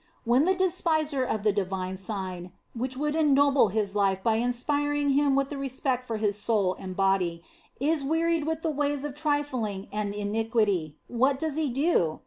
When 0.23 0.45
the 0.45 0.55
despiser 0.55 1.23
of 1.23 1.43
the 1.43 1.51
Divine 1.53 1.95
Sign, 1.95 2.53
which 2.73 2.97
would 2.97 3.13
ennoble 3.13 3.67
his 3.67 3.93
life 3.95 4.23
by 4.23 4.37
inspiring 4.39 5.11
him 5.11 5.35
with 5.35 5.51
respect 5.53 6.07
for 6.07 6.17
his 6.17 6.39
soul 6.41 6.73
and 6.79 6.95
body, 6.97 7.43
is 7.79 8.03
wearied 8.03 8.47
with 8.47 8.63
the 8.63 8.71
ways 8.71 9.03
of 9.03 9.13
trifling 9.13 9.87
and 9.91 10.15
iniquity, 10.15 10.97
what 11.07 11.37
does 11.37 11.55
he 11.55 11.69
do 11.69 12.19